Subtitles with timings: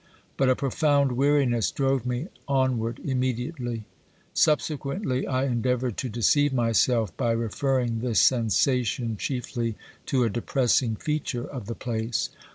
[0.35, 3.83] But a profound weari ness drove me onward immediately.
[4.33, 9.75] Subsequently I endeavoured to deceive myself by referring this sensation chiefly
[10.07, 12.31] to a depressing feature of the place.